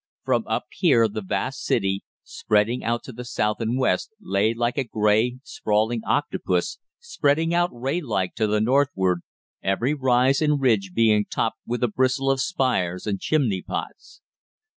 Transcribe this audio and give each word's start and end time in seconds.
From 0.23 0.47
up 0.47 0.65
here 0.71 1.07
the 1.07 1.21
vast 1.21 1.63
city, 1.63 2.03
spreading 2.23 2.83
out 2.83 3.03
to 3.03 3.11
the 3.11 3.23
south 3.23 3.57
and 3.61 3.77
west, 3.77 4.09
lay 4.19 4.51
like 4.51 4.79
a 4.79 4.83
grey, 4.83 5.37
sprawling 5.43 6.01
octopus 6.07 6.79
spreading 6.99 7.53
out 7.53 7.69
ray 7.71 8.01
like 8.01 8.33
to 8.37 8.47
the 8.47 8.59
northward, 8.61 9.21
every 9.61 9.93
rise 9.93 10.41
and 10.41 10.59
ridge 10.59 10.93
being 10.95 11.25
topped 11.29 11.59
with 11.67 11.83
a 11.83 11.87
bristle 11.87 12.31
of 12.31 12.41
spires 12.41 13.05
and 13.05 13.19
chimney 13.19 13.61
pots. 13.61 14.21